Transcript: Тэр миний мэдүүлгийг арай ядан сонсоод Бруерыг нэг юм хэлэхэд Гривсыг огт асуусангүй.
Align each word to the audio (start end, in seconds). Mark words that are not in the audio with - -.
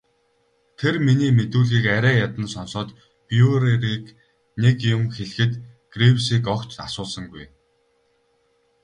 Тэр 0.77 0.95
миний 1.05 1.31
мэдүүлгийг 1.37 1.85
арай 1.97 2.15
ядан 2.25 2.45
сонсоод 2.55 2.89
Бруерыг 3.27 4.03
нэг 4.61 4.77
юм 4.95 5.03
хэлэхэд 5.15 5.51
Гривсыг 5.93 6.43
огт 6.55 6.71
асуусангүй. 6.85 7.45